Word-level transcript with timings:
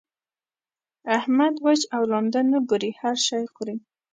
احمد؛ 1.17 1.53
وچ 1.65 1.81
او 1.95 2.01
لانده 2.11 2.41
نه 2.51 2.59
ګوري؛ 2.69 2.91
هر 3.01 3.15
شی 3.27 3.43
خوري. 3.53 3.75